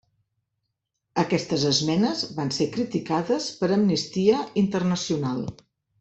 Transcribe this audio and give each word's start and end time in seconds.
Aquestes 1.23 1.65
esmenes 1.71 2.23
van 2.39 2.49
ser 2.57 2.67
criticades 2.75 3.49
per 3.59 3.69
Amnistia 3.75 4.39
Internacional. 4.63 5.45